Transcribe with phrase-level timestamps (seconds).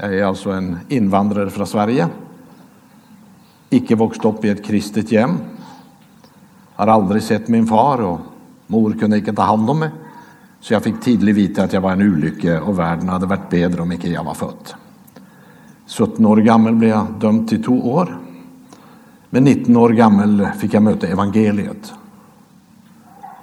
[0.00, 2.08] Jag är alltså en invandrare från Sverige.
[3.70, 5.30] Icke vuxit upp i ett kristet hem.
[6.74, 8.20] Har aldrig sett min far och
[8.66, 9.90] mor kunde inte ta hand om mig.
[10.60, 13.82] Så jag fick tidigt veta att jag var en olycka och världen hade varit bättre
[13.82, 14.72] om inte jag var född.
[15.98, 18.18] 17 år gammal blev jag dömd till två år.
[19.30, 21.92] Men 19 år gammal fick jag möta evangeliet.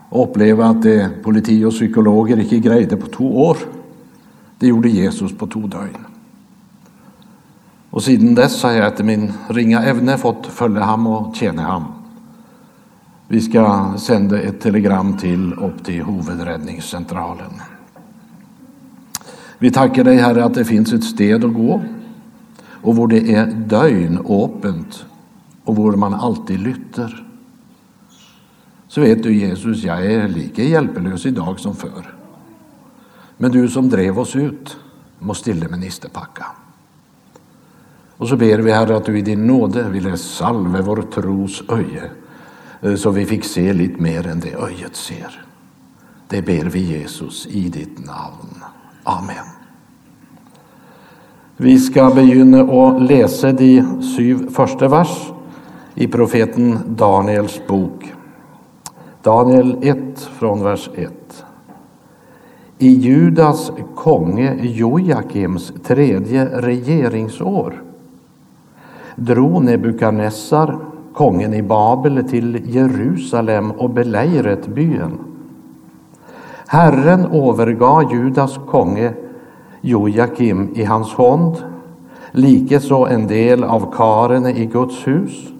[0.09, 3.57] Och uppleva att det politi och psykologer inte grejde på två år.
[4.59, 6.12] Det gjorde Jesus på två dygn.
[7.93, 11.83] Och sedan dess har jag efter min ringa evne fått följa ham och tjäna ham.
[13.27, 17.51] Vi ska sända ett telegram till upp till huvudräddningscentralen.
[19.57, 21.83] Vi tackar dig Herre att det finns ett sted att gå
[22.81, 25.05] och hvor det är døgn åpent
[25.63, 27.27] och hvor man alltid lytter.
[28.87, 32.15] Så vet du Jesus, jag är lika hjälplös idag som förr.
[33.37, 34.77] Men du som drev oss ut
[35.19, 36.45] må stille med nistepakka.
[38.23, 42.11] Och så ber vi Herre att du i din nåde ville salve vår tros öje
[42.81, 45.45] eh, så vi fick se lite mer än det öjet ser.
[46.27, 48.63] Det ber vi Jesus i ditt namn.
[49.03, 49.45] Amen.
[51.57, 55.31] Vi ska begynna att läsa de sju första vers
[55.95, 58.13] i profeten Daniels bok.
[59.23, 61.45] Daniel 1 från vers 1.
[62.77, 67.83] I Judas konge Jojakims tredje regeringsår
[69.15, 70.77] drog Nebukadnessar,
[71.13, 75.19] kongen i Babel, till Jerusalem och belägret byen.
[76.67, 79.13] Herren övergav Judas konge
[79.81, 81.55] Jojakim i hans hand,
[82.31, 85.53] likaså en del av karene i Guds hus.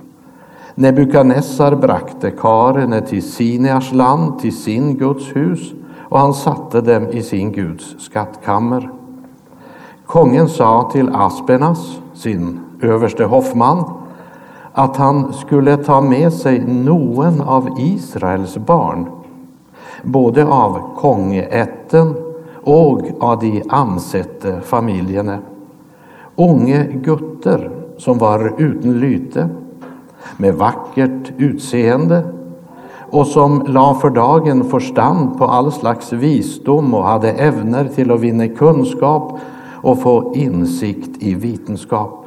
[0.76, 7.22] Nebukadnessar brakte karene till Sinears land, till sin Guds hus, och han satte dem i
[7.22, 8.90] sin Guds skattkammer.
[10.06, 13.84] Kongen sa till Aspenas, sin överste hoffman,
[14.74, 19.10] att han skulle ta med sig någon av Israels barn,
[20.04, 22.16] både av kongeätten
[22.64, 25.38] och av de ansette familjerna.
[26.36, 29.50] Unge gutter som var utan lyte,
[30.38, 32.24] med vackert utseende
[33.10, 38.20] och som la för dagen förstand på all slags visdom och hade evner till att
[38.20, 39.40] vinna kunskap
[39.82, 42.23] och få insikt i vetenskap.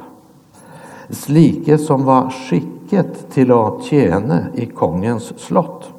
[1.09, 5.89] Slike som var skicket till att tjäna i kongens slott.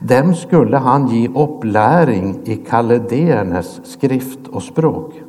[0.00, 5.22] Dem skulle han ge upplärning i kaldéernas skrift och språk.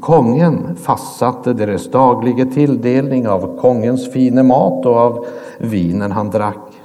[0.00, 5.26] Kongen fastsatte deras dagliga tilldelning av kongens fina mat och av
[5.58, 6.80] vinen han drack.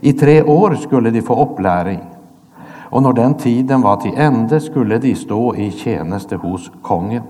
[0.00, 2.00] I tre år skulle de få uppläring
[2.92, 7.22] och när den tiden var till ände skulle de stå i tjänste hos kongen.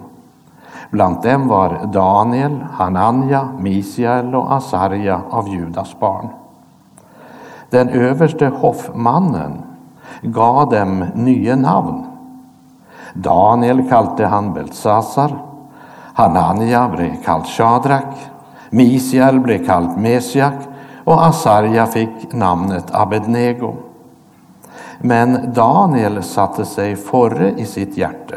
[0.91, 6.28] Bland dem var Daniel, Hananja, Misiel och Asarja av Judas barn.
[7.71, 9.62] Den överste hoffmannen
[10.22, 12.06] gav dem nya namn.
[13.15, 15.38] Daniel kallte han Beltsasar,
[16.15, 18.15] Hanania blev kallt Shadrak,
[18.71, 20.55] Misiel blev kallt Mesiak
[21.05, 23.75] och Asarja fick namnet Abednego.
[24.99, 28.37] Men Daniel satte sig före i sitt hjärta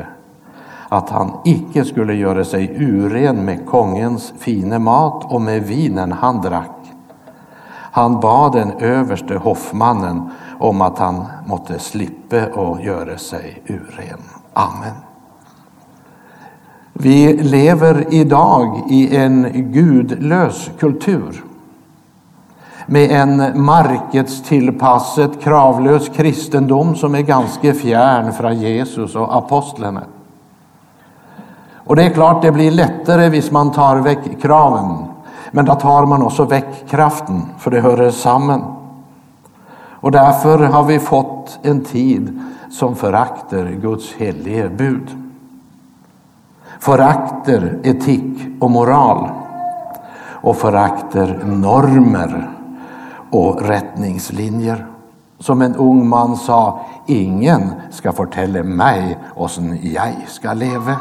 [0.90, 6.41] att han icke skulle göra sig uren med kongens fina mat och med vinen han
[6.41, 6.72] drack.
[7.91, 10.29] Han bad den överste hoffmannen
[10.59, 14.19] om att han måtte slippa och göra sig uren.
[14.53, 14.94] Amen.
[16.94, 21.44] Vi lever idag i en gudlös kultur
[22.85, 30.01] med en marknadstillpassad, kravlös kristendom som är ganska fjärn från Jesus och apostlarna.
[31.85, 35.06] Och det är klart det blir lättare hvis man tar väck kraven,
[35.51, 38.75] men då tar man också väck kraften, för det hör samman.
[40.06, 42.41] Och därför har vi fått en tid
[42.72, 45.09] som föraktar Guds helige bud.
[46.79, 49.30] Föraktar etik och moral
[50.27, 52.50] och föraktar normer
[53.31, 54.86] och rättningslinjer.
[55.39, 60.95] Som en ung man sa, ingen ska fortälla mig åsen jag ska leva.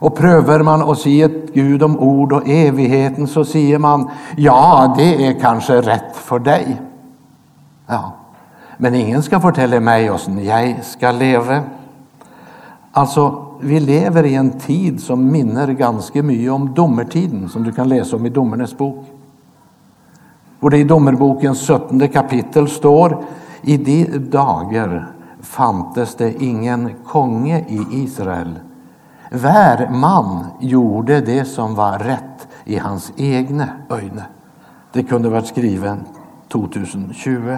[0.00, 5.26] Och prövar man att säger Gud om ord och evigheten så säger man, ja, det
[5.26, 6.80] är kanske rätt för dig.
[7.86, 8.12] Ja,
[8.76, 11.62] men ingen ska fortälla mig hur jag ska leva.
[12.92, 17.88] Alltså, vi lever i en tid som minner ganska mycket om domertiden som du kan
[17.88, 19.06] läsa om i Domernes bok.
[20.60, 23.24] Och det i Domerbokens 17 kapitel står
[23.62, 25.06] i de dagar
[25.40, 28.58] fantes det ingen konge i Israel
[29.30, 34.22] Vär man gjorde det som var rätt i hans egna ögon.
[34.92, 36.04] Det kunde varit skriven
[36.48, 37.56] 2020.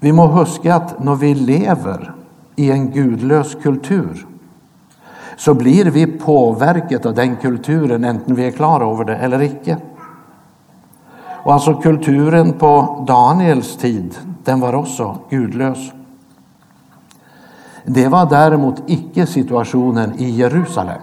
[0.00, 2.14] Vi må huska att när vi lever
[2.56, 4.26] i en gudlös kultur
[5.36, 9.76] så blir vi påverkat av den kulturen, enten vi är klara över det eller icke.
[11.46, 15.92] Och alltså kulturen på Daniels tid, den var också gudlös.
[17.88, 21.00] Det var däremot icke situationen i Jerusalem.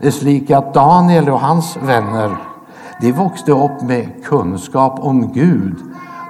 [0.00, 2.36] Det är slik att Daniel och hans vänner
[3.00, 5.76] de växte upp med kunskap om Gud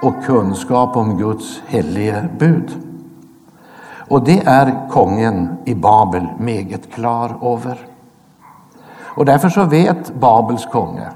[0.01, 2.71] och kunskap om Guds helige bud.
[4.09, 7.77] Och det är kungen i Babel meget klar över.
[9.01, 11.07] Och därför så vet Babels konge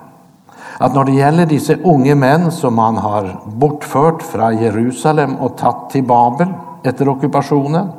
[0.77, 5.89] att när det gäller dessa unga män som man har bortfört från Jerusalem och tagit
[5.89, 6.48] till Babel
[6.83, 7.89] efter ockupationen.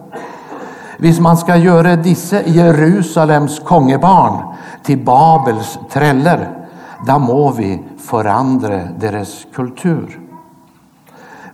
[0.98, 6.66] Hvis man ska göra disse Jerusalems kongebarn till Babels träller,
[7.06, 10.20] då må vi förändra deras kultur.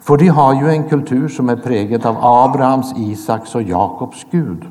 [0.01, 4.65] För de har ju en kultur som är präglad av Abrahams, Isaks och Jakobs Gud.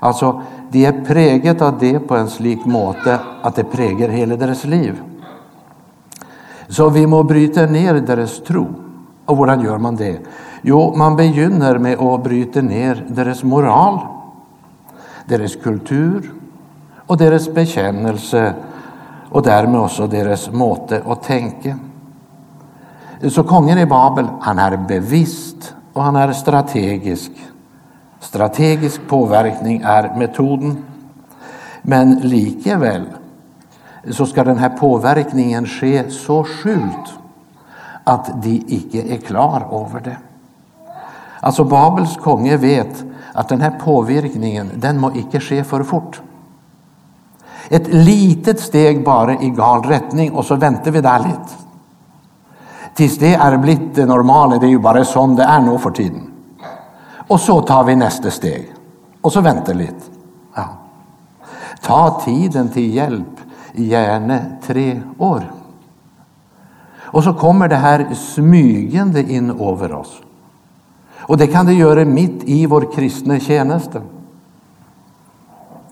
[0.00, 4.64] Alltså, de är präglat av det på en slik måte att det präger hela deras
[4.64, 5.02] liv.
[6.68, 8.66] Så vi må bryta ner deras tro.
[9.24, 10.18] Och hur gör man det?
[10.64, 13.98] Jo, man begynner med att bryta ner deras moral,
[15.26, 16.32] deras kultur
[17.06, 18.54] och deras bekännelse
[19.30, 21.78] och därmed också deras måte att tänka.
[23.30, 27.30] Så kungen i Babel, han är bevisst och han är strategisk.
[28.20, 30.84] Strategisk påverkning är metoden.
[31.82, 33.04] Men likväl
[34.10, 37.18] så ska den här påverkningen ske så skjult
[38.04, 40.16] att de icke är klar över det.
[41.44, 46.20] Alltså Babels konge vet att den här påverkningen, den må icke ske för fort.
[47.68, 51.54] Ett litet steg bara i gal rättning och så väntar vi där lite.
[52.94, 55.90] Tills det är blivit det normala, det är ju bara som det är nu för
[55.90, 56.32] tiden.
[57.28, 58.72] Och så tar vi nästa steg.
[59.20, 60.04] Och så väntar lite.
[60.54, 60.68] Ja.
[61.80, 63.40] Ta tiden till hjälp,
[63.72, 65.52] gärna tre år.
[67.00, 70.22] Och så kommer det här smygande in över oss.
[71.22, 74.00] Och det kan det göra mitt i vår kristna tjänste.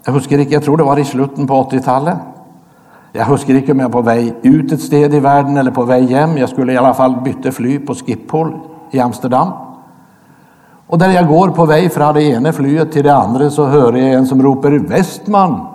[0.05, 2.17] Jag husker inte, jag tror det var i slutet på 80-talet.
[3.13, 5.83] Jag husker inte om jag var på väg ut ett sted i världen eller på
[5.83, 6.39] väg hem.
[6.39, 8.59] Jag skulle i alla fall byta fly på Schiphol
[8.91, 9.49] i Amsterdam.
[10.87, 13.93] Och där jag går på väg från det ena flyget till det andra så hör
[13.93, 15.67] jag en som ropar Westman.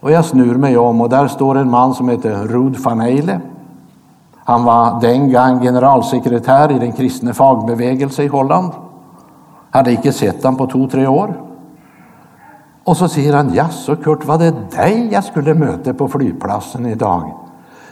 [0.00, 3.40] Och jag snur mig om och där står en man som heter Rud van Eyle.
[4.50, 8.72] Han var den gång generalsekreterare i den kristna fagbevegelse i Holland.
[9.70, 11.34] Hade inte sett honom på två, tre år.
[12.84, 17.32] Och så säger han, jaså Kurt, var det dig jag skulle möta på flygplatsen idag?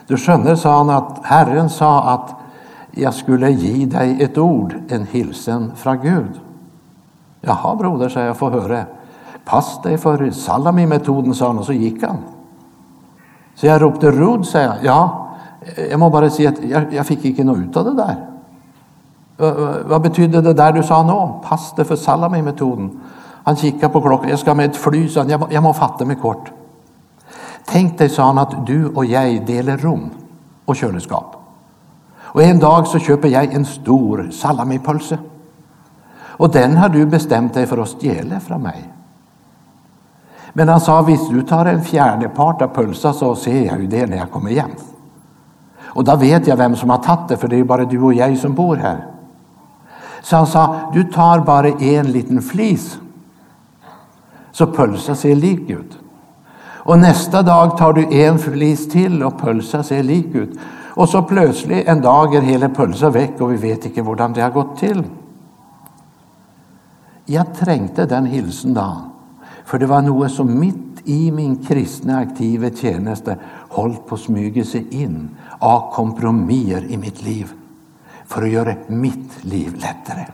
[0.07, 2.35] Du skönner, sa han, att Herren sa att
[2.91, 6.41] jag skulle ge dig ett ord, en hilsen från Gud.
[7.41, 8.85] Jaha, broder, sa jag, får höra.
[9.45, 12.17] Pass dig för salami-metoden, sa han, och så gick han.
[13.55, 14.75] Så jag ropte Rud, sa jag.
[14.83, 15.28] Ja,
[15.91, 18.17] jag må bara säga att jag, jag fick inte något ut av det där.
[19.85, 21.49] Vad betydde det där du sa nu?
[21.49, 23.01] Pass dig för salami-metoden.
[23.45, 24.29] Han kikade på klockan.
[24.29, 25.29] Jag ska med ett fly, sa han.
[25.29, 26.51] Jag, jag må fatta mig kort.
[27.65, 30.11] Tänk dig, sa han, att du och jag delar rum
[30.65, 31.37] och kylskåp.
[32.19, 35.19] Och en dag så köper jag en stor salamipölse.
[36.21, 38.93] Och den har du bestämt dig för att stjäla från mig.
[40.53, 44.07] Men han sa, visst du tar en fjärdepart av pölsen så ser jag ju det
[44.07, 44.71] när jag kommer hem.
[45.89, 48.15] Och då vet jag vem som har tagit det, för det är bara du och
[48.15, 49.07] jag som bor här.
[50.23, 52.99] Så han sa, du tar bara en liten flis
[54.53, 55.99] så pölsa ser lik ut.
[56.89, 60.59] Och nästa dag tar du en flis till och pölsa ser lik ut.
[60.99, 64.43] Och så plötsligt en dag är hela pölsa väck och vi vet inte hur det
[64.43, 65.05] har gått till.
[67.25, 68.97] Jag trängte den hilsen då,
[69.65, 73.37] för det var något som mitt i min kristna aktiva tjänste
[73.69, 77.53] hållit på att smyga sig in av kompromisser i mitt liv
[78.27, 80.27] för att göra mitt liv lättare.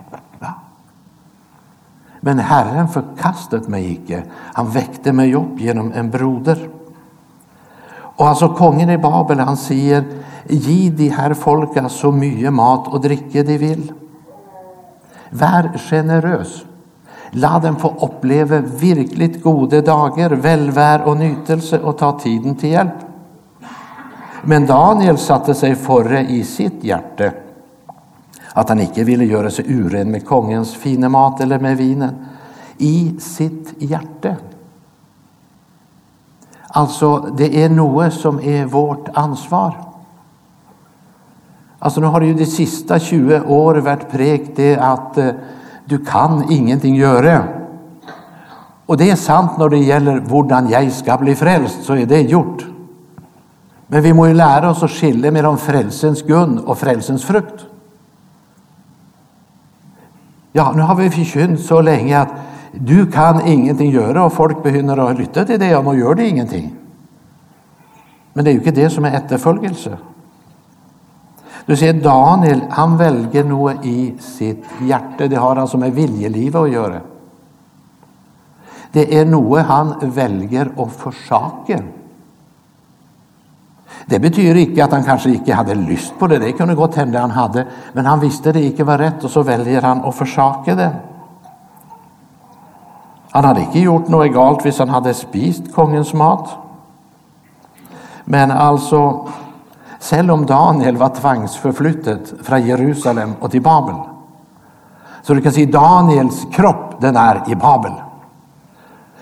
[2.25, 4.23] Men Herren förkastade mig icke.
[4.33, 6.69] Han väckte mig upp genom en broder.
[7.95, 10.05] Och alltså kungen i Babel, han säger,
[10.49, 13.93] ge de här folka så mycket mat och dricka de vill.
[15.31, 16.65] Var generös.
[17.31, 23.14] Låt dem få uppleva verkligt goda dagar, välvär och nytelse och ta tiden till hjälp.
[24.47, 27.31] Men Daniel satte sig före i sitt hjärta
[28.53, 32.15] att han icke ville göra sig uren med kongens fina mat eller med vinen.
[32.79, 34.37] i sitt hjärta.
[36.69, 39.85] Alltså, det är något som är vårt ansvar.
[41.79, 45.31] Alltså, nu har det ju de sista 20 åren varit prekt det att eh,
[45.85, 47.45] du kan ingenting göra.
[48.87, 52.21] Och det är sant när det gäller hur jag ska bli frälst, så är det
[52.21, 52.74] gjort.
[53.87, 57.67] Men vi måste lära oss att skilja mellan frälsens gun och frälsens frukt.
[60.53, 62.29] Ja, nu har vi förkynt så länge att
[62.73, 66.29] du kan ingenting göra och folk begynner att lyssna till det och nu gör det
[66.29, 66.75] ingenting.
[68.33, 69.99] Men det är ju inte det som är efterföljelse.
[71.67, 75.27] Du ser Daniel, han väljer något i sitt hjärta.
[75.27, 77.01] Det har alltså med viljelivet att göra.
[78.93, 81.83] Det är något han väljer att försaka.
[84.07, 87.21] Det betyder inte att han kanske inte hade lust på det, det kunde gott hända
[87.21, 90.75] han hade, men han visste det inte var rätt och så väljer han att försaka
[90.75, 90.91] det.
[93.31, 96.49] Han hade inte gjort något egalt hvis han hade spist kongens mat.
[98.25, 99.29] Men alltså,
[100.13, 103.95] även om Daniel var tvangsförflyttet från Jerusalem och till Babel,
[105.23, 107.93] så du kan se Daniels kropp, den är i Babel.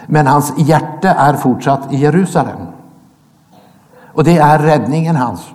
[0.07, 2.72] Men hans hjärta är fortsatt i Jerusalem.
[4.13, 5.51] Och det är räddningen hans.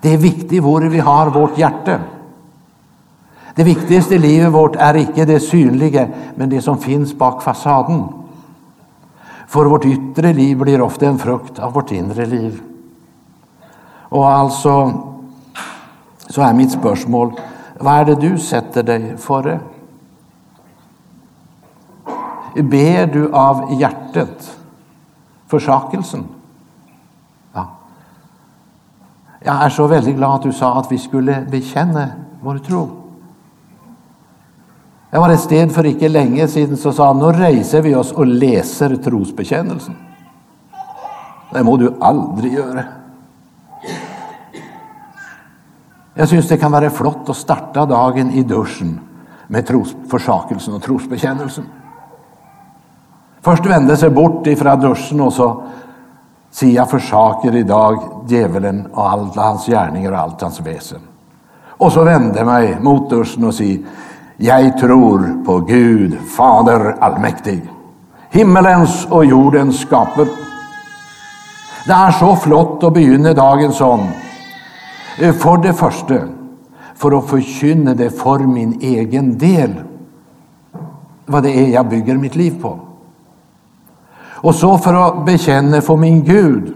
[0.00, 2.00] Det är viktigt var vi har vårt hjärta.
[3.54, 8.04] Det viktigaste i livet vårt är icke det synliga, men det som finns bak fasaden.
[9.46, 12.62] För vårt yttre liv blir ofta en frukt av vårt inre liv.
[14.10, 14.92] Och alltså
[16.28, 17.32] så är mitt spörsmål,
[17.80, 19.60] vad är det du sätter dig före?
[22.54, 24.58] Ber du av hjärtat
[25.46, 26.24] försakelsen?
[27.52, 27.66] Ja.
[29.48, 32.08] Jag är så väldigt glad att du sa att vi skulle bekänna
[32.40, 32.88] vår tro.
[35.10, 38.12] Jag var ett sted för inte länge sedan så sa han, nu reser vi oss
[38.12, 39.94] och läser trosbekännelsen.
[41.52, 42.84] Det må du aldrig göra.
[46.14, 49.00] Jag syns det kan vara flott att starta dagen i duschen
[49.46, 51.64] med trosförsakelsen och trosbekännelsen.
[53.40, 55.62] Först vände sig bort ifrån duschen och så
[56.58, 61.00] Sia jag försaker idag djävulen och alla hans gärningar och allt hans väsen.
[61.66, 63.80] Och så vände mig mot duschen och säger
[64.36, 67.62] jag tror på Gud, Fader allmäktig,
[68.30, 70.28] himmelens och jordens skaper.
[71.86, 74.08] Det är så flott att begynne dagen sånn.
[75.16, 76.14] För det första,
[76.94, 79.74] för att förkynna det för min egen del,
[81.26, 82.87] vad det är jag bygger mitt liv på.
[84.40, 86.74] Och så för att bekänna för min Gud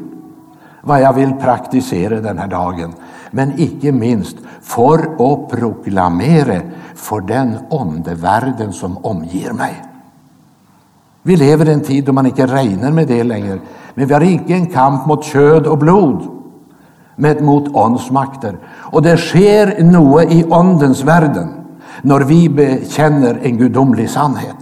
[0.82, 2.92] vad jag vill praktisera den här dagen.
[3.30, 6.60] Men icke minst för att proklamera
[6.94, 9.82] för den ondevärlden som omger mig.
[11.22, 13.58] Vi lever i en tid då man inte regnar med det längre.
[13.94, 16.22] Men vi har inte en kamp mot köd och blod,
[17.16, 18.58] men mot åndsmakter.
[18.66, 21.48] Och det sker något i åndens världen
[22.02, 24.56] när vi bekänner en gudomlig sannhet.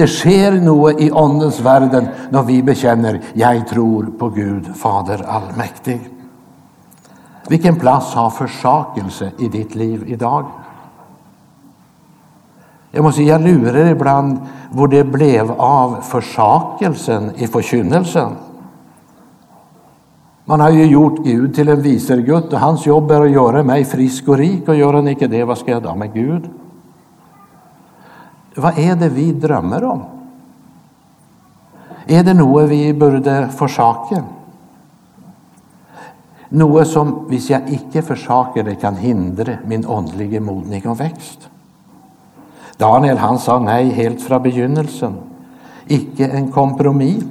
[0.00, 6.00] Det sker något i Andens världen när vi bekänner jag tror på Gud Fader allmäktig.
[7.48, 10.44] Vilken plats har försakelse i ditt liv idag?
[12.90, 14.38] Jag måste säga, jag lurar ibland
[14.70, 18.32] vad det blev av försakelsen i förkynnelsen.
[20.44, 23.84] Man har ju gjort Gud till en visergutt och hans jobb är att göra mig
[23.84, 26.50] frisk och rik och gör han icke det, vad ska jag då med Gud?
[28.54, 30.02] Vad är det vi drömmer om?
[32.06, 34.24] Är det något vi borde försaka?
[36.48, 41.48] Något som, om jag icke försakar det, kan hindra min andliga modning och växt.
[42.76, 45.14] Daniel han sa nej helt från begynnelsen.
[45.86, 47.24] Icke en kompromiss.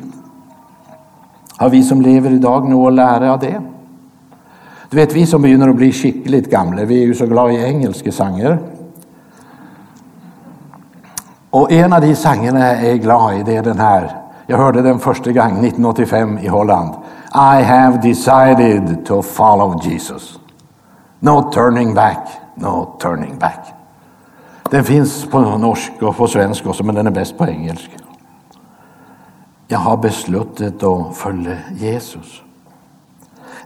[1.58, 3.62] Har vi som lever idag något att lära av det?
[4.90, 8.12] Du vet, vi som börjar bli skickligt gamla, vi är ju så glada i engelska
[8.12, 8.60] sånger.
[11.50, 14.16] Och en av de sångerna jag är glad i, det är den här.
[14.46, 16.94] Jag hörde den första gången 1985 i Holland.
[17.34, 20.40] I have decided to follow Jesus.
[21.20, 23.74] No turning back, no turning back.
[24.70, 27.98] Den finns på norsk och på svensk också, men den är bäst på engelska.
[29.68, 32.42] Jag har beslutat att följa Jesus.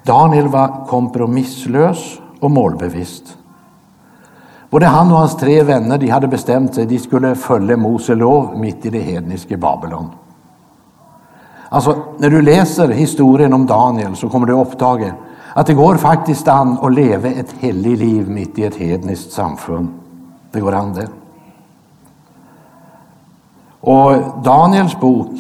[0.04, 3.38] Daniel var kompromisslös och målbevisst.
[4.74, 8.58] Både han och hans tre vänner de hade bestämt sig, de skulle följa Mose lov
[8.60, 10.10] mitt i det hedniska Babylon.
[11.70, 15.14] Alltså, när du läser historien om Daniel så kommer du upptaga
[15.54, 19.88] att det går faktiskt an att leva ett heligt liv mitt i ett hedniskt samfund.
[20.52, 21.08] Det går an det.
[23.80, 24.14] Och
[24.44, 25.32] Daniels bok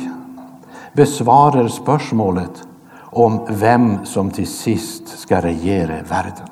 [0.93, 2.63] besvarar spörsmålet
[3.01, 6.47] om vem som till sist ska regera världen.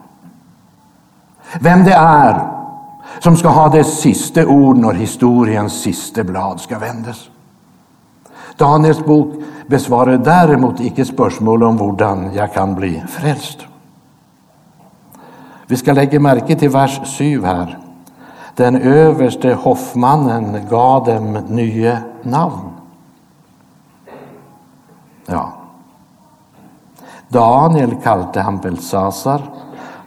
[1.60, 2.61] Vem det är
[3.20, 7.30] som ska ha det sista ord när historiens sista blad ska vändas.
[8.58, 9.34] Daniels bok
[9.68, 13.60] besvarar däremot icke spörsmål om hur jag kan bli frälst.
[15.68, 17.78] Vi ska lägga märke till vers 7 här.
[18.56, 22.70] Den överste hoffmannen gav dem nya namn.
[25.26, 25.52] Ja.
[27.28, 29.42] Daniel kallade han Belsasar,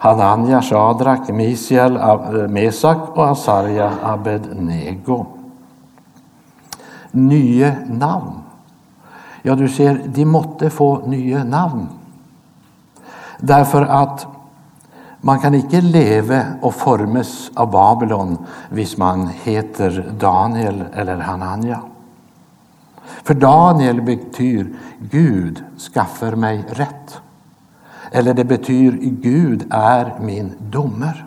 [0.05, 5.27] Hananja, Shadrak, Misiel, eh, Mesak och Asarja Abednego.
[7.11, 8.33] Nya namn.
[9.43, 11.89] Ja, du ser, de måtte få nya namn.
[13.39, 14.27] Därför att
[15.21, 21.81] man kan inte leva och formas av Babylon hvis man heter Daniel eller Hananja.
[23.23, 27.21] För Daniel betyder Gud skaffar mig rätt.
[28.15, 31.25] Eller det betyder Gud är min domer.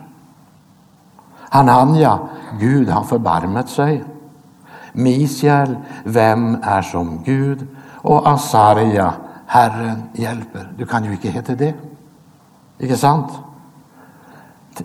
[1.50, 2.18] Hananja,
[2.60, 4.04] Gud har förbarmat sig.
[4.92, 7.66] Misjäl, vem är som Gud?
[7.94, 9.12] Och Asarja,
[9.46, 10.72] Herren hjälper.
[10.78, 11.74] Du kan ju inte heta det.
[12.78, 13.32] Inte sant?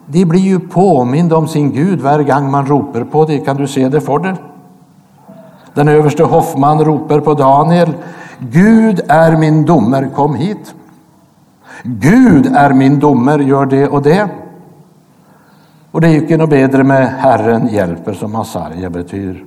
[0.05, 3.39] De blir ju påminda om sin Gud varje gång man ropar på det.
[3.39, 4.36] Kan du se det för dig?
[5.74, 7.93] Den överste Hoffman ropar på Daniel.
[8.39, 10.75] Gud är min domer, kom hit.
[11.84, 14.30] Gud är min domer, gör det och det.
[15.92, 19.46] Och det gick nog bättre med Herren hjälper som Hasarja betyder.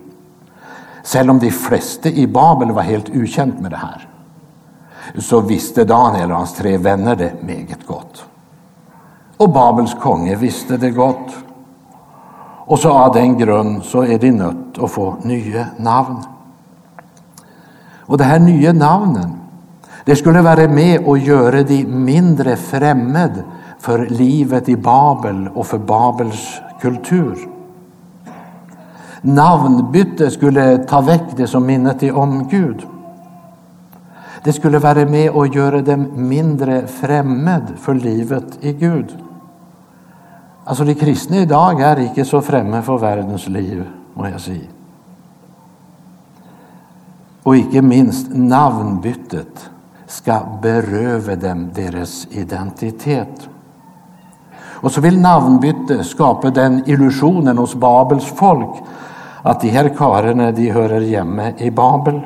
[1.15, 4.09] Även om de flesta i Babel var helt ukänt med det här
[5.19, 8.25] så visste Daniel och hans tre vänner det meget gott.
[9.37, 11.37] Och Babels konge visste det gott.
[12.67, 16.23] Och så av den grund så är de nött att få nya namn.
[18.01, 19.33] Och det här nya namnen,
[20.07, 23.45] det skulle vara med och göra de mindre främmande
[23.79, 27.49] för livet i Babel och för Babels kultur.
[29.21, 32.87] Namnbyte skulle ta väck det som minnet om Gud.
[34.45, 39.17] Det skulle vara med och göra dem mindre främmande för livet i Gud.
[40.65, 44.69] Alltså de kristna idag är inte så främmande för världens liv, må jag säga.
[47.43, 49.71] Och icke minst namnbytet
[50.07, 53.49] ska beröva dem deras identitet.
[54.59, 58.77] Och så vill namnbyte skapa den illusionen hos Babels folk
[59.43, 62.21] att de här karlarna de hör hemma i Babel.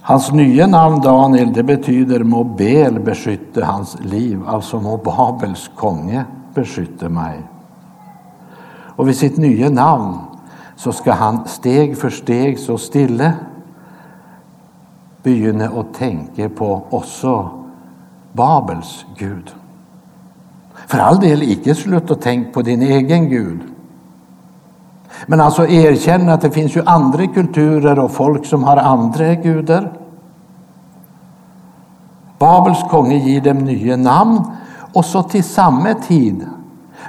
[0.00, 6.24] Hans nya namn Daniel det betyder må Bel beskytte hans liv, alltså må Babels konge
[6.54, 7.42] beskytte mig.
[8.96, 10.18] Och vid sitt nya namn
[10.76, 13.32] så ska han steg för steg så stille
[15.24, 17.50] begynner å tenke på också
[18.32, 19.54] Babels Gud.
[20.86, 23.60] För all del, icke slutt å tenke på din egen Gud.
[25.26, 29.92] Men alltså erkänna att det finns ju andra kulturer och folk som har andra gudar.
[32.38, 34.44] Babels konge ger dem nya namn
[34.92, 36.46] och så till samma tid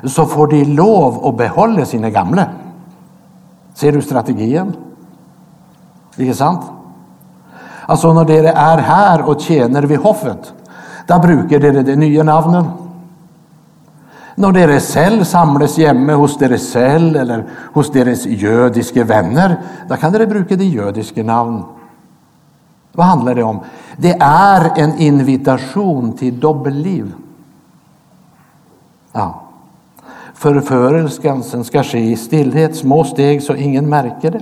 [0.03, 2.45] så får de lov att behålla sina gamla.
[3.73, 4.73] Ser du strategin?
[6.17, 6.61] är sant?
[7.85, 10.53] Alltså när dere är här och tjänar vid hoffet,
[11.07, 12.65] då brukar dere de nya namnen.
[14.35, 17.43] När dere cell samlas hemma hos dere cell eller
[17.73, 19.57] hos deras judiska vänner,
[19.89, 21.63] då kan dere bruka de judiska namn.
[22.91, 23.59] Vad handlar det om?
[23.97, 27.13] Det är en invitation till dubbelliv.
[29.11, 29.41] Ja.
[30.33, 34.41] Förförelsen ska ske i stillhet, små steg så ingen märker det.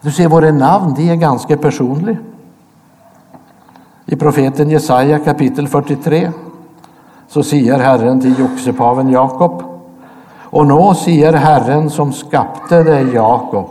[0.00, 2.16] Du ser, våra namn de är ganska personliga.
[4.06, 6.30] I profeten Jesaja kapitel 43
[7.28, 9.62] så säger Herren till joxepaven Jakob.
[10.50, 13.66] Och nå säger Herren som skapte dig Jakob,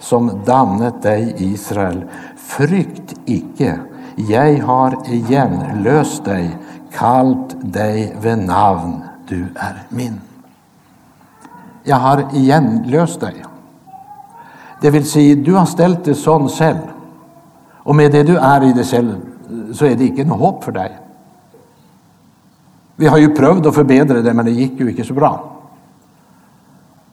[0.00, 2.04] som dannet dig Israel.
[2.36, 3.78] Frykt icke,
[4.16, 6.56] jag har igen löst dig,
[6.98, 10.20] kallt dig vid namn, du är min.
[11.84, 13.44] Jag har igen löst dig.
[14.82, 16.78] Det vill säga, du har ställt dig sån cell
[17.72, 19.16] Och med det du är i dig själv
[19.72, 20.98] så är det inte något hopp för dig.
[22.96, 25.52] Vi har ju prövat att förbättra det, men det gick ju inte så bra.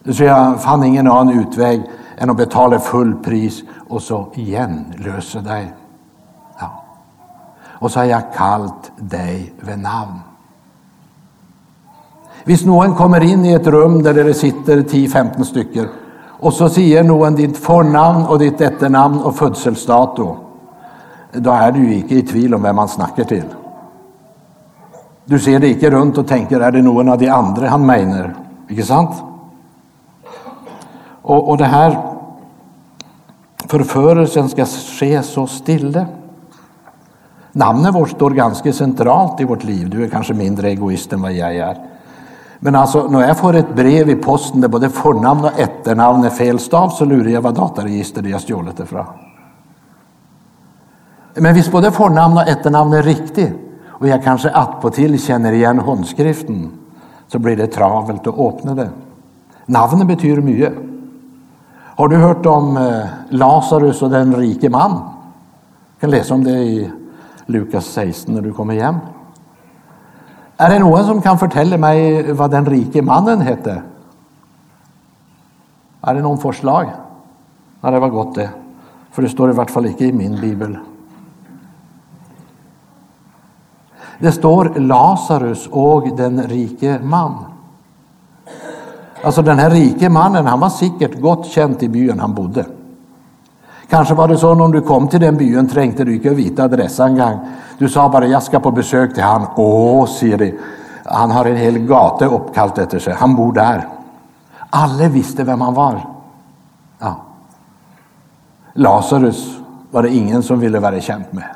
[0.10, 1.82] Så jag fann ingen annan utväg
[2.18, 5.74] än att betala full pris och så igen lösa dig.
[6.60, 6.84] Ja.
[7.70, 10.20] Och så har jag kallat dig vid namn.
[12.44, 15.88] Hvis någon kommer in i ett rum där det sitter 10-15 stycken
[16.40, 20.38] och så säger någon ditt förnamn och ditt efternamn och födelsedato,
[21.34, 23.46] då är du inte i tvivel om vem man snackar till.
[25.26, 28.36] Du ser dig inte runt och tänker, är det någon av de andra han menar?
[28.70, 29.24] Inte sant?
[31.22, 31.98] Och, och det här
[33.66, 36.06] förförelsen ska ske så stille.
[37.52, 39.90] Namnet vårt står ganska centralt i vårt liv.
[39.90, 41.78] Du är kanske mindre egoist än vad jag är.
[42.60, 46.30] Men alltså, när jag får ett brev i posten där både förnamn och efternamn är
[46.30, 49.06] felstav så lurar jag vad dataregister jag stjålit det från.
[51.34, 53.54] Men visst både förnamn och efternamn är riktigt
[53.88, 56.72] och jag kanske att på till känner igen handskriften
[57.28, 58.90] så blir det travelt att öppna det.
[59.66, 60.74] Namnet betyder mycket.
[61.96, 64.92] Har du hört om eh, Lazarus och den rike man?
[65.96, 66.92] Du kan läsa om det i
[67.46, 68.96] Lukas 16 när du kommer hem.
[70.62, 73.82] Är det någon som kan fortälla mig vad den rike mannen hette?
[76.02, 76.90] Är det någon förslag?
[77.82, 78.50] Ja, det var gott det.
[79.12, 80.78] För det står i vart fall inte i min bibel.
[84.20, 87.34] Det står Lazarus och den rike man.
[89.24, 92.66] Alltså den här rike mannen, han var säkert gott känd i byn han bodde.
[93.90, 97.00] Kanske var det så när du kom till den byn trängte du inte vita adress
[97.00, 97.40] en gång.
[97.78, 99.48] Du sa bara jag ska på besök till han.
[99.56, 100.54] Åh, säger de.
[101.06, 103.14] Han har en hel gata uppkallt efter sig.
[103.14, 103.88] Han bor där.
[104.70, 106.06] Alla visste vem han var.
[107.00, 107.16] Ja.
[108.74, 109.58] Lazarus
[109.92, 111.48] var det ingen som ville vara känd med.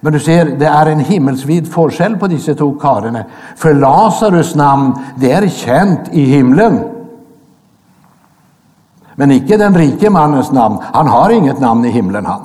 [0.00, 3.24] Men du ser, det är en himmelsvid forskel på dessa två karlarna.
[3.56, 6.97] För Lazarus namn, det är känt i himlen.
[9.18, 10.78] Men icke den rike mannens namn.
[10.92, 12.40] Han har inget namn i himlen han.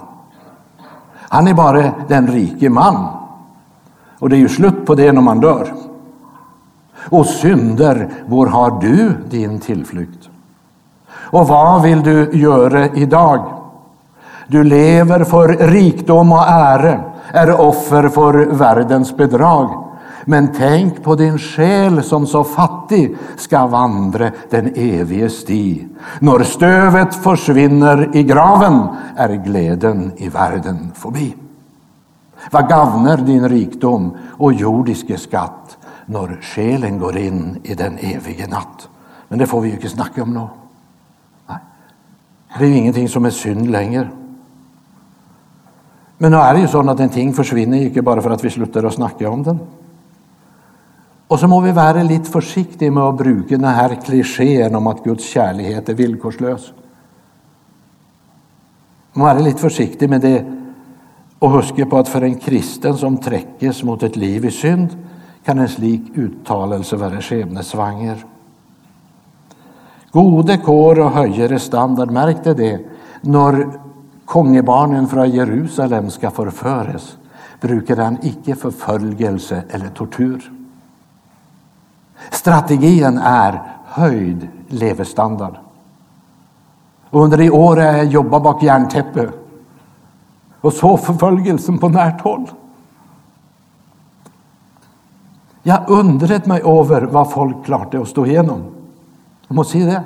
[1.29, 3.07] Han är bara den rike man.
[4.19, 5.73] Och det är ju slut på det när man dör.
[7.09, 10.29] Och synder, var har du din tillflykt?
[11.09, 13.45] Och vad vill du göra idag?
[14.47, 16.99] Du lever för rikdom och ära,
[17.31, 19.83] är offer för världens bedrag.
[20.25, 25.88] Men tänk på din själ som så fattig ska vandra den evige sti.
[26.19, 31.36] När stövet försvinner i graven är glädjen i världen förbi.
[32.51, 38.89] Vad gavner din rikdom och jordiske skatt när själen går in i den evige natt?
[39.27, 40.47] Men det får vi ju inte snacka om nu.
[41.47, 41.57] Nej.
[42.57, 44.07] Det är ju ingenting som är synd längre.
[46.17, 48.49] Men nu är det ju så att en ting försvinner inte bara för att vi
[48.49, 49.59] slutar att snacka om den.
[51.27, 55.03] Och så må vi vara lite försiktiga med att bruka den här klichén om att
[55.03, 56.73] Guds kärlek är villkorslös.
[59.13, 60.45] Må vara lite försiktig med det
[61.39, 64.89] och huska på att för en kristen som träckes mot ett liv i synd
[65.43, 68.25] kan en slik uttalelse vara skebnesvanger.
[70.12, 72.79] Gode kår och höjere standard, märkte det
[73.21, 73.67] när
[74.25, 77.17] kongebarnen från Jerusalem ska förföras
[77.62, 80.51] brukar han icke förföljelse eller tortyr.
[82.31, 85.55] Strategin är höjd levestandard.
[87.09, 89.29] Under de år har jag jobbat bak järntäppe
[90.62, 92.45] och så förföljelsen på närt håll.
[95.63, 98.63] Jag undrade mig över vad folk klarade att stå igenom.
[99.47, 100.03] Jag måste säga det.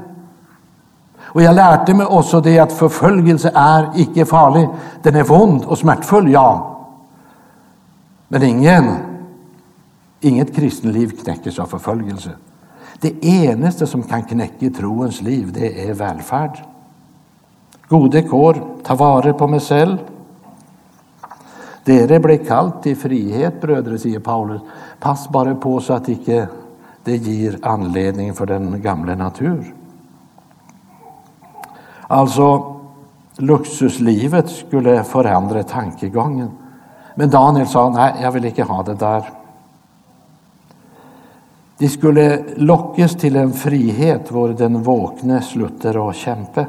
[1.19, 4.69] Och jag lärde mig också det att förföljelse är icke farlig.
[5.01, 6.77] Den är vond och smärtfull, ja.
[8.27, 8.95] Men ingen
[10.19, 12.31] Inget kristenliv knäckes av förföljelse.
[12.99, 16.63] Det enaste som kan knäcka troens liv, det är välfärd.
[17.87, 19.97] Gode kår, ta vare på mig själv.
[21.83, 24.61] Dere blir kallt till frihet, bröder, säger Paulus.
[24.99, 26.47] Pass bara på så att icke
[27.03, 29.73] det ger anledning för den gamla natur.
[32.07, 32.75] Alltså,
[33.37, 36.51] luxuslivet skulle förändra tankegången.
[37.15, 39.29] Men Daniel sa, nej, jag vill inte ha det där.
[41.77, 46.65] De skulle lockes till en frihet var den våkne slutter å kjempe.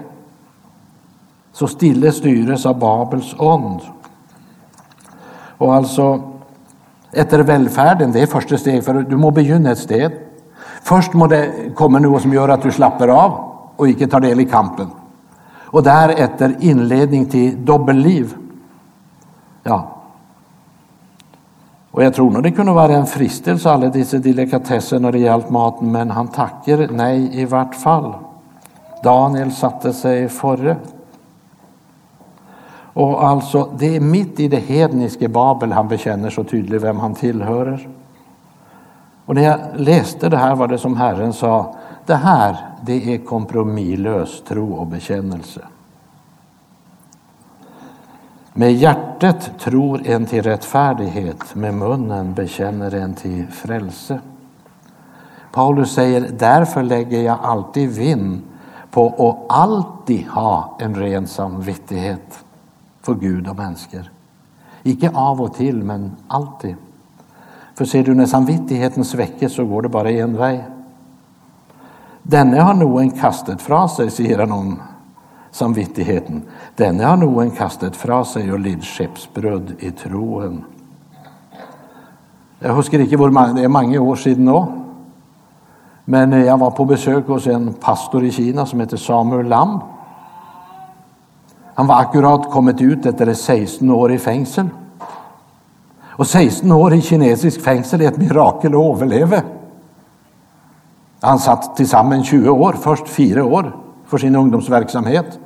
[1.53, 3.81] Så stille styres av Babels ånd.
[5.59, 6.23] Och alltså,
[7.13, 10.13] efter välfärden, det är första steget, för du må begynna ett sted.
[10.83, 13.33] Först må det komma något som gör att du slappar av
[13.77, 14.87] och inte tar del i kampen.
[15.71, 18.35] Och därefter inledning till dubbelliv.
[19.63, 19.98] Ja,
[21.99, 25.51] och jag tror nog det kunde vara en fristelse, alla dessa delikatesser när det gällt
[25.51, 28.15] maten, men han tackar nej i vart fall.
[29.05, 30.77] Daniel satte sig före.
[32.93, 37.15] Och alltså, det är mitt i det hedniska Babel han bekänner så tydligt vem han
[37.15, 37.89] tillhör.
[39.27, 43.19] Och när jag läste det här var det som Herren sa, det här, det är
[43.19, 45.61] kompromisslös tro och bekännelse.
[48.59, 54.21] Med hjärtat tror en till rättfärdighet, med munnen bekänner en till frälse.
[55.53, 58.43] Paulus säger, därför lägger jag alltid vinn
[58.91, 62.45] på att alltid ha en ren samvittighet
[63.03, 64.11] för Gud och människor.
[64.83, 66.77] Icke av och till, men alltid.
[67.75, 70.65] För ser du, när samvittigheten sväcker så går det bara en väg.
[72.23, 74.81] Denne har nog en kastet fra sig, säger han om
[75.59, 76.43] samvittigheten.
[76.77, 80.65] Denne har nog en kastet fra sig och lidd skeppsbröd i troen.
[82.59, 84.65] Jag husker ikke hvor det är många år sedan nu.
[86.05, 89.81] Men eh, jag var på besök hos en pastor i Kina som heter Samuel Lam.
[91.75, 94.69] Han var akkurat kommit ut efter 16 år i fängsel.
[96.19, 99.43] Och 16 år i kinesisk fängsel är ett mirakel att överleva.
[101.21, 105.39] Han satt tillsammans 20 år, först fyra år för sin ungdomsverksamhet.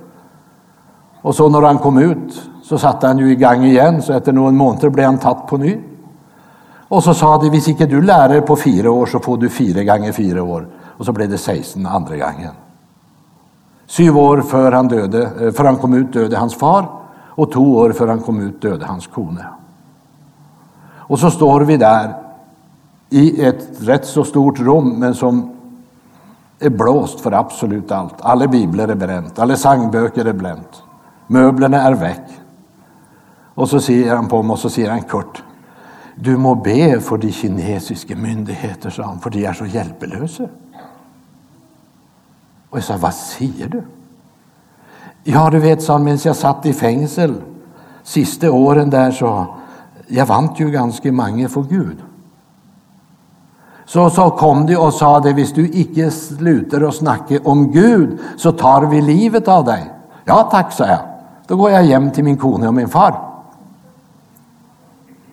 [1.23, 4.57] Och så när han kom ut så satte han ju igång igen, så efter någon
[4.57, 5.79] månad blev han tatt på ny.
[6.89, 9.49] Och så sa de, om inte du lär dig på fyra år så får du
[9.49, 10.67] fyra gånger fyra år.
[10.99, 12.53] Och så blev det 16 andra gången.
[13.89, 16.87] Sju år för han, döde, eh, för han kom ut döde hans far
[17.29, 19.47] och två år för han kom ut döde hans kone.
[20.97, 22.15] Och så står vi där
[23.11, 25.51] i ett rätt så stort rum men som
[26.59, 28.15] är blåst för absolut allt.
[28.21, 30.83] Alla biblar är bränt, alla sangböcker är bränt,
[31.33, 32.29] möblerna är väck.
[33.55, 35.43] Och så ser han på mig och så säger han kort,
[36.15, 40.43] du må be för de kinesiska myndigheter, sa han, för de är så hjälplösa.
[42.71, 43.83] Och jag sa, vad säger du?
[45.25, 47.35] Ja, du vet, sa han, medan jag satt i fängelse
[48.03, 49.47] sista åren där så
[50.07, 51.97] jag vant ju ganska många för Gud.
[53.85, 58.19] Så, så kom de och sa det, om du icke slutar att snacka om Gud
[58.37, 59.91] så tar vi livet av dig.
[60.25, 61.12] Ja tack, sa jag.
[61.47, 63.15] Då går jag hem till min kone och min far.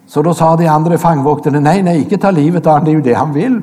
[0.07, 2.95] Så då sa de andra fångvoktarna, nej, nej, icke ta livet av honom, det är
[2.95, 3.61] ju det han vill.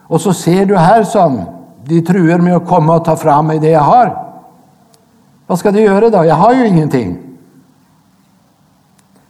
[0.00, 1.40] Och så ser du här, som
[1.84, 4.26] de truer med att komma och ta fram mig det jag har.
[5.46, 6.24] Vad ska du göra då?
[6.24, 7.18] Jag har ju ingenting.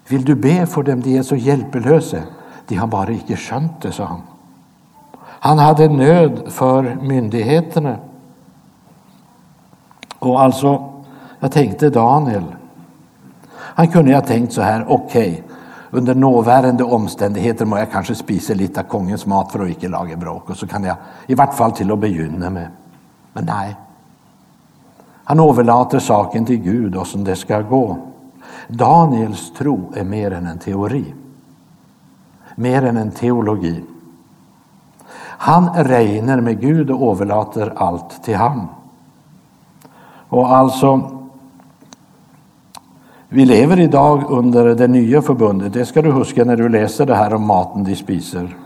[0.09, 2.19] Vill du be för dem, de är så hjälplösa.
[2.67, 4.23] De har bara icke skönt det, sa han.
[5.21, 7.97] Han hade nöd för myndigheterna.
[10.19, 10.93] Och alltså,
[11.41, 12.45] jag tänkte Daniel.
[13.53, 15.43] Han kunde ha tänkt så här, okej, okay,
[15.91, 20.17] under nåvärande omständigheter må jag kanske spisa lite av kongens mat för att icke laga
[20.17, 22.69] bråk och så kan jag i vart fall till att begynna med.
[23.33, 23.77] Men nej.
[25.25, 27.99] Han överlåter saken till Gud och som det ska gå.
[28.69, 31.15] Daniels tro är mer än en teori.
[32.55, 33.85] Mer än en teologi.
[35.41, 38.69] Han regner med Gud och överlåter allt till han.
[40.29, 41.11] Och alltså,
[43.29, 45.73] vi lever idag under det nya förbundet.
[45.73, 48.57] Det ska du huska när du läser det här om maten de spiser.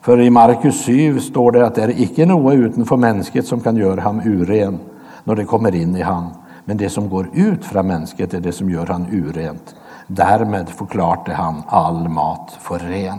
[0.00, 3.76] För i Markus 7 står det att det är icke något utanför mänskligt som kan
[3.76, 4.78] göra ham uren
[5.24, 6.28] när det kommer in i han.
[6.64, 9.74] Men det som går ut från mänskligt är det som gör han urent.
[10.06, 13.18] Därmed förklarade han all mat för ren.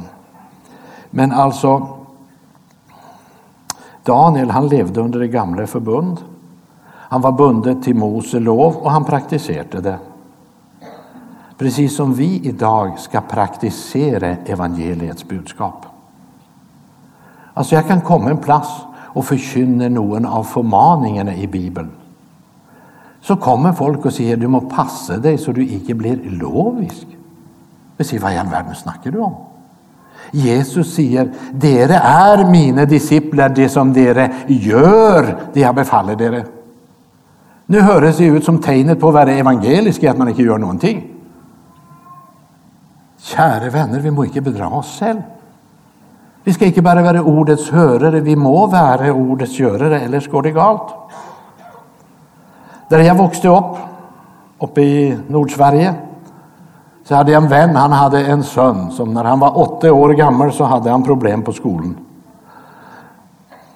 [1.10, 1.88] Men alltså,
[4.04, 6.18] Daniel han levde under det gamla förbund.
[7.14, 10.00] Han var bundet till Mose lov och han praktiserade det.
[11.58, 15.86] Precis som vi idag ska praktisera evangeliets budskap.
[17.54, 21.92] Alltså jag kan komma en plats och förkynna någon av förmaningarna i Bibeln
[23.22, 27.08] så kommer folk och säger du må passa dig så du inte blir lovisk.
[27.98, 29.36] Vi säger vad i all världen snackar du om?
[30.32, 36.46] Jesus säger, dere är mina discipler, det som dere gör, det jag befaller dere.
[37.66, 41.10] Nu hör det ut som tecknet på att vara evangelisk att man inte gör någonting.
[43.18, 45.24] Kära vänner, vi må inte bedra oss själva.
[46.44, 50.52] Vi ska inte bara vara ordets hörare, vi må vara ordets görare, eller går det
[50.52, 50.94] galt.
[52.90, 53.78] Där jag växte upp,
[54.60, 55.94] uppe i Nordsverige,
[57.04, 60.10] så hade jag en vän, han hade en son som när han var åtta år
[60.10, 61.98] gammal så hade han problem på skolan.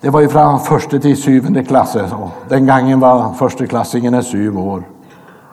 [0.02, 1.98] Det var ju från första till syvende klass.
[2.50, 4.84] Den gången var förstaklassingen sju år.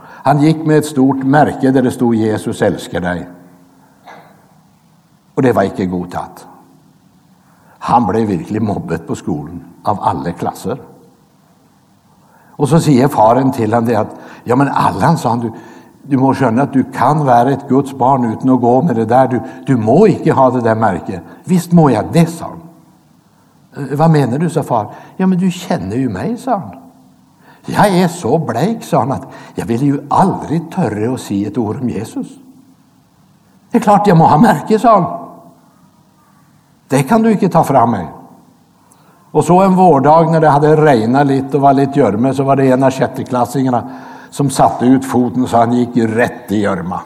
[0.07, 3.29] Han gick med ett stort märke där det stod Jesus älskar dig.
[5.35, 6.47] Och det var inte godtatt.
[7.79, 10.81] Han blev verkligen mobbad på skolan av alla klasser.
[12.51, 15.53] Och så säger faren till honom det att, ja men Allan, sa han, du,
[16.03, 19.05] du må känna att du kan vara ett Guds barn utan att gå med det
[19.05, 19.29] där.
[19.29, 21.23] Du, du må inte ha det där märket.
[21.45, 22.64] Visst må jag det, sa han.
[23.77, 24.91] Vad menar du, sa far.
[25.17, 26.71] Ja, men du känner ju mig, sa han.
[27.67, 31.59] Jag är så blek, sa han, att jag vill ju aldrig törre att säga ett
[31.59, 32.27] ord om Jesus.
[33.71, 35.29] Det är klart jag må ha märke, sa han.
[36.89, 38.07] Det kan du inte ta fram mig.
[39.31, 42.57] Och så en vårdag när det hade regnat lite och var lite görme så var
[42.57, 43.91] det en av sjätteklassingarna
[44.31, 47.01] som satte ut foten så han gick ju rätt i görma.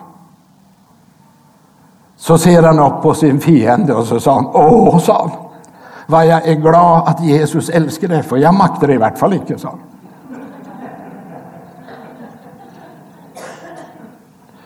[2.17, 5.48] Så ser han upp på sin fiende och så sa han, åh, sa han,
[6.11, 9.33] vad jag är glad att Jesus älskar dig, för jag maktar det i vart fall
[9.33, 9.79] inte, sa han.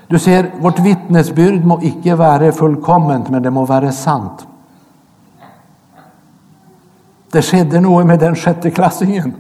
[0.07, 4.47] Du ser, vårt vittnesbud må icke vara fullkomment, men det må vara sant.
[7.31, 9.35] Det skedde något med den sjätteklassingen.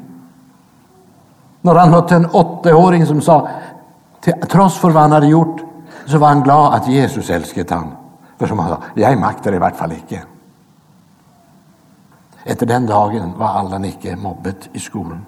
[1.60, 3.48] När han mötte en åttaåring som sa,
[4.48, 5.60] trots för vad han hade gjort,
[6.06, 7.92] så var han glad att Jesus älskade honom.
[8.38, 10.22] För som han sa, jag maktar i vart fall icke.
[12.44, 15.26] Efter den dagen var Allan icke mobbet i skolan.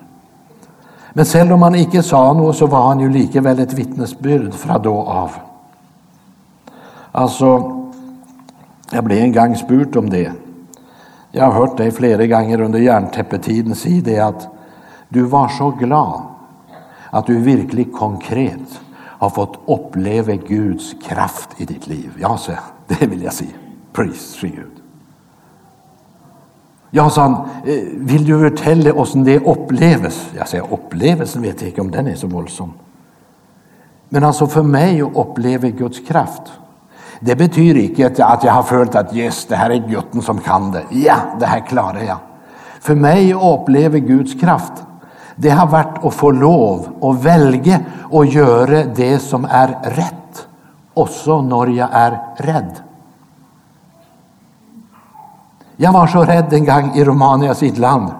[1.12, 4.82] Men selv om han icke sa något så var han ju likevel ett vittnesbyrd från
[4.82, 5.30] då av.
[7.12, 7.80] Alltså,
[8.90, 10.32] jag blev en gång spurt om det.
[11.30, 14.48] Jag har hört dig flera gånger under järntäppetiden säga det att
[15.08, 16.22] du var så glad
[17.10, 22.10] att du verkligen konkret har fått uppleva Guds kraft i ditt liv.
[22.20, 22.52] Ja, så,
[22.86, 23.50] det vill jag säga.
[23.92, 24.83] Praise Gud.
[26.96, 30.26] Ja, sa han, eh, vill du berätta oss det oppleves?
[30.36, 32.72] Jag säger upplevelsen vet jag inte om den är så våldsam.
[34.08, 36.42] Men alltså för mig att uppleva Guds kraft.
[37.20, 40.72] Det betyder inte att jag har följt att yes, det här är Gutten som kan
[40.72, 40.82] det.
[40.90, 42.16] Ja, det här klarar jag.
[42.80, 44.72] För mig att uppleva Guds kraft,
[45.36, 47.80] det har varit att få lov att välja
[48.10, 50.46] och göra det som är rätt,
[50.94, 52.72] också när jag är rädd.
[55.76, 58.10] Jag var så rädd en gång i Romanias idland.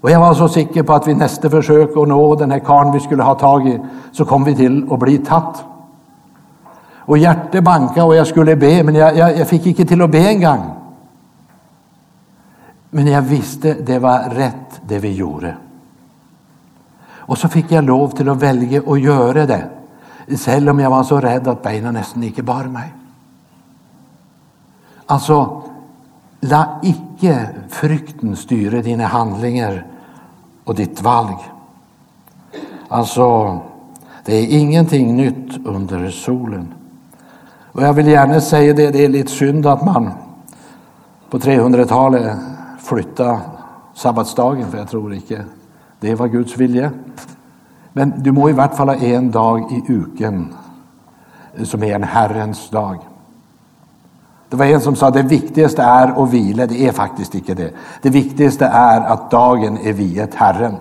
[0.00, 2.92] Och jag var så säker på att vid nästa försök att nå den här karln
[2.92, 3.80] vi skulle ha tag i
[4.12, 5.64] så kom vi till att bli tatt.
[6.96, 10.10] Och hjärtat bankade och jag skulle be, men jag, jag, jag fick inte till att
[10.10, 10.70] be en gång.
[12.90, 15.56] Men jag visste det var rätt det vi gjorde.
[17.28, 19.64] Och så fick jag lov till att välja att göra det.
[20.46, 22.94] Även om jag var så rädd att benen nästan inte bar mig.
[25.06, 25.62] Alltså,
[26.40, 29.86] La icke frykten styra dina handlingar
[30.64, 31.36] och ditt valg.
[32.88, 33.58] Alltså,
[34.24, 36.74] det är ingenting nytt under solen.
[37.72, 40.10] Och jag vill gärna säga det, det är lite synd att man
[41.30, 42.38] på 300-talet
[42.78, 43.40] flyttade
[43.94, 45.44] sabbatsdagen, för jag tror inte
[46.00, 46.90] det var Guds vilja.
[47.92, 50.54] Men du må i vart fall ha en dag i uken
[51.62, 52.98] som är en Herrens dag.
[54.50, 56.66] Det var en som sa det viktigaste är att vila.
[56.66, 57.70] Det är faktiskt inte det.
[58.02, 60.76] Det viktigaste är att dagen är viet Herren.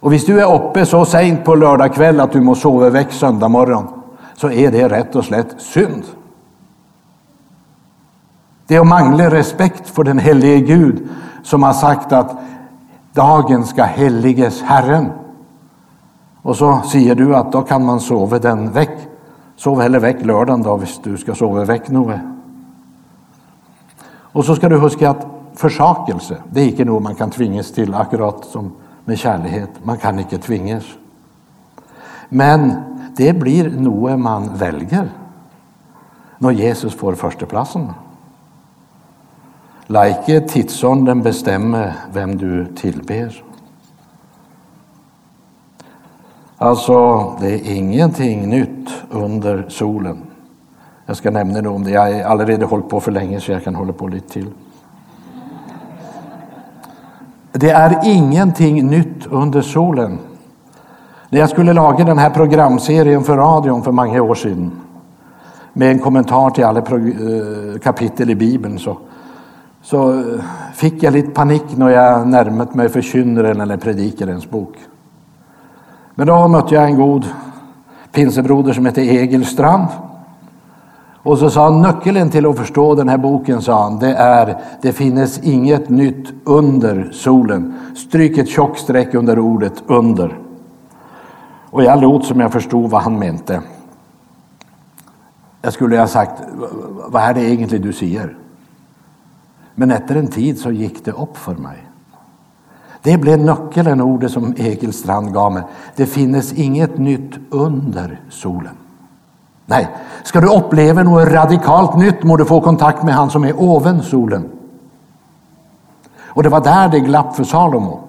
[0.00, 3.12] Och om du är uppe så sent på lördag kväll att du måste sova väck
[3.12, 3.88] söndag morgon
[4.36, 6.04] så är det rätt och slätt synd.
[8.66, 11.08] Det är att mangla respekt för den helige Gud
[11.42, 12.36] som har sagt att
[13.12, 15.12] dagen ska helliges Herren.
[16.42, 19.09] Och så säger du att då kan man sova den väck.
[19.60, 22.20] Sov heller väck lördagen då, om du ska sova väck något.
[24.10, 27.94] Och så ska du huska att försakelse, det är inte något man kan tvingas till
[27.94, 28.72] akkurat som
[29.04, 29.70] med kärlighet.
[29.82, 30.84] Man kan inte tvingas.
[32.28, 32.74] Men
[33.16, 35.08] det blir något man väljer
[36.38, 37.92] när Jesus får förstaplatsen.
[39.86, 43.42] Like tidsåldern bestämmer vem du tillber.
[46.62, 50.22] Alltså, det är ingenting nytt under solen.
[51.06, 51.90] Jag ska nämna det om det.
[51.90, 54.46] Jag har allerede hållit på för länge så jag kan hålla på lite till.
[57.52, 60.18] Det är ingenting nytt under solen.
[61.28, 64.70] När jag skulle laga den här programserien för radion för många år sedan
[65.72, 68.98] med en kommentar till alla eh, kapitel i Bibeln så,
[69.82, 70.40] så eh,
[70.74, 74.76] fick jag lite panik när jag närmat mig förkynnaren eller predikarens bok.
[76.20, 77.26] Men då mötte jag en god
[78.12, 79.88] pinsebroder som hette Egil Strand.
[81.22, 84.56] Och så sa han, nyckeln till att förstå den här boken, sa han, det är,
[84.82, 87.74] det finns inget nytt under solen.
[87.96, 90.38] Stryk ett tjockt streck under ordet under.
[91.70, 93.62] Och jag låt som jag förstod vad han mente.
[95.62, 96.42] Jag skulle ha sagt,
[97.06, 98.36] vad är det egentligen du säger?
[99.74, 101.89] Men efter en tid så gick det upp för mig.
[103.02, 105.62] Det blev nyckeln, ordet som Egil Strand gav mig.
[105.96, 108.76] Det finns inget nytt under solen.
[109.66, 109.88] Nej,
[110.22, 114.02] ska du uppleva något radikalt nytt må du få kontakt med han som är oven
[114.02, 114.48] solen.
[116.26, 118.00] Och det var där det glapp för Salomo.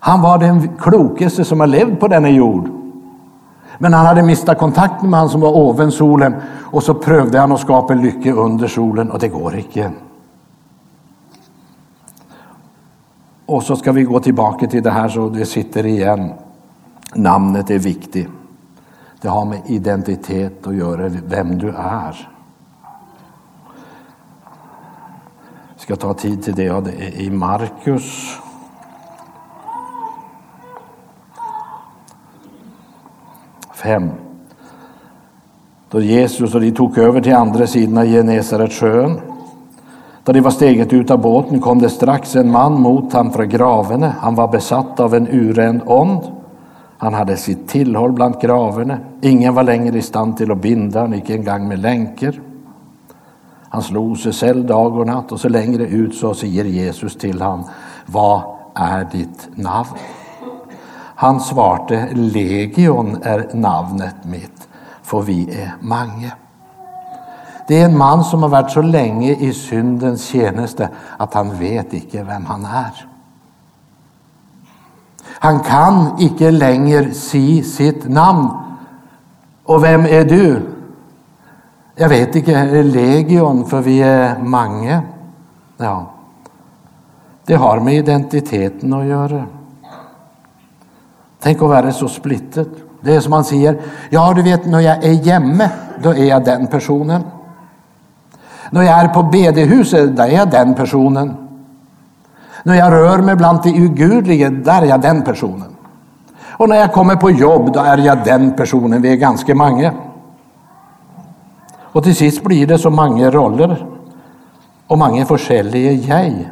[0.00, 2.68] Han var den klokaste som har levt på denna jord.
[3.78, 7.52] Men han hade mistat kontakten med han som var oven solen och så prövade han
[7.52, 9.90] att skapa lycka under solen och det går inte.
[13.50, 16.32] Och så ska vi gå tillbaka till det här så det sitter igen.
[17.14, 18.28] Namnet är viktigt.
[19.20, 22.28] Det har med identitet att göra, vem du är.
[25.72, 28.38] Jag ska ta tid till det, ja, det är i Markus.
[33.74, 34.10] Fem.
[35.90, 39.29] Då Jesus och de tog över till andra sidan av Genesaretsjön
[40.30, 43.48] då de var steget ut av båten kom det strax en man mot ham från
[43.48, 44.14] gravene.
[44.20, 46.20] Han var besatt av en uränd ond.
[46.98, 48.98] Han hade sitt tillhåll bland gravene.
[49.20, 52.40] Ingen var längre i stand till att binda honom, icke engang med länker.
[53.68, 57.42] Han slog sig själv dag och natt och så längre ut så säger Jesus till
[57.42, 57.64] han,
[58.06, 58.42] vad
[58.74, 59.88] är ditt namn?
[61.14, 64.68] Han svarte, Legion är namnet mitt,
[65.02, 66.30] för vi är många.
[67.70, 71.94] Det är en man som har varit så länge i syndens tjänste att han vet
[71.94, 73.06] icke vem han är.
[75.24, 78.48] Han kan icke längre si sitt namn.
[79.64, 80.62] Och vem är du?
[81.94, 85.02] Jag vet inte, legion, för vi är många.
[85.76, 86.10] Ja,
[87.44, 89.44] det har med identiteten att göra.
[91.40, 92.68] Tänk att vara så splittet.
[93.00, 95.68] Det är som man säger, ja du vet när jag är hemma,
[96.02, 97.22] då är jag den personen.
[98.70, 101.36] När jag är på bedehuset, där är jag den personen.
[102.62, 105.76] När jag rör mig bland det ugudliga, där är jag den personen.
[106.60, 109.02] Och när jag kommer på jobb, då är jag den personen.
[109.02, 109.92] Vi är ganska många.
[111.80, 113.86] Och till sist blir det så många roller
[114.86, 116.44] och många olika jag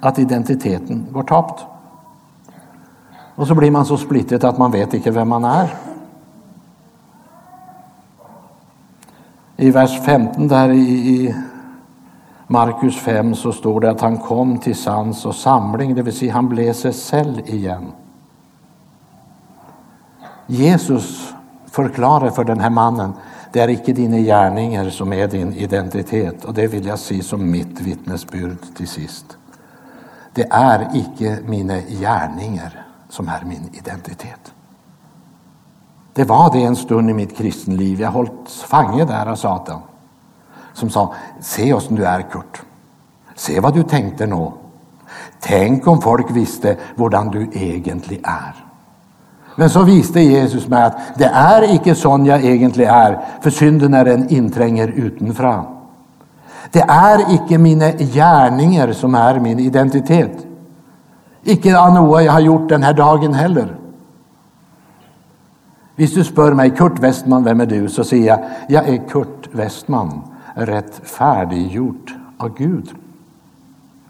[0.00, 1.64] att identiteten går tapt.
[3.34, 5.68] Och så blir man så splittrad att man vet inte vem man är.
[9.56, 11.34] I vers 15 där i
[12.46, 16.32] Markus 5 så står det att han kom till sans och samling, det vill säga
[16.32, 17.92] han blev sig själv igen.
[20.46, 21.34] Jesus
[21.66, 23.12] förklarar för den här mannen,
[23.52, 26.44] det är icke dina gärningar som är din identitet.
[26.44, 29.36] Och det vill jag se som mitt vittnesbörd till sist.
[30.34, 34.52] Det är icke mina gärningar som är min identitet.
[36.12, 38.00] Det var det en stund i mitt kristenliv.
[38.00, 39.80] Jag hållit fange där av Satan
[40.72, 42.62] som sa, se oss du är Kurt.
[43.34, 44.52] Se vad du tänkte nå.
[45.40, 48.54] Tänk om folk visste hvordan du egentligen är.
[49.56, 53.94] Men så visste Jesus mig att det är icke sån jag egentligen är, för synden
[53.94, 55.64] är den intränger utanför.
[56.70, 60.46] Det är icke mina gärningar som är min identitet.
[61.44, 63.76] Icke något jag har gjort den här dagen heller.
[65.98, 67.88] Om du spör mig, Kurt Westman, vem är du?
[67.88, 70.22] Så säger jag, jag är Kurt Westman
[70.54, 72.94] rättfärdiggjort av Gud.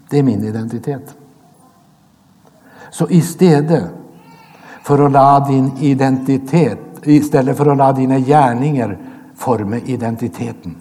[0.09, 1.15] Det är min identitet.
[2.91, 3.83] Så istället
[4.83, 8.97] för att låta din identitet, istället för att låta dina gärningar
[9.35, 10.75] forma identiteten,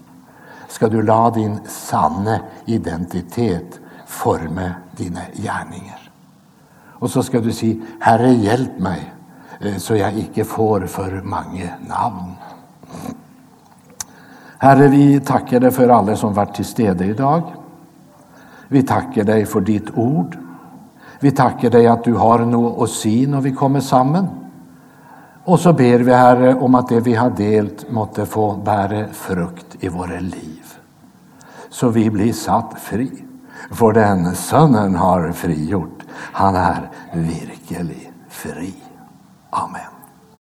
[0.69, 6.11] ska du låta din sanna identitet forma dina gärningar.
[7.03, 9.13] Och så ska du säga, Herre hjälp mig
[9.61, 12.33] eh, så jag inte får för många namn.
[14.63, 17.43] Herre, vi tackar dig för alla som varit till stede idag.
[18.69, 20.39] Vi tackar dig för ditt ord.
[21.21, 24.29] Vi tackar dig att du har något att se när vi kommer samman.
[25.45, 29.77] Och så ber vi, Herre, om att det vi har delt måtte få bära frukt
[29.81, 30.65] i våra liv.
[31.71, 33.25] Så vi blir satt fri.
[33.71, 38.75] För den Sonen har frigjort, han är virkelig fri.
[39.51, 39.92] Amen.